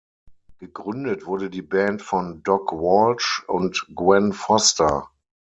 Gegründet 0.57 1.27
wurde 1.27 1.51
die 1.51 1.61
Band 1.61 2.01
von 2.01 2.41
Doc 2.41 2.71
Walsh 2.73 3.43
und 3.45 3.85
Gwen 3.93 4.33
Foster. 4.33 5.11